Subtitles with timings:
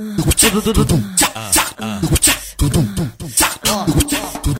[0.00, 0.48] 你给我驾
[1.16, 1.62] 驾驾
[2.00, 2.32] 你给驾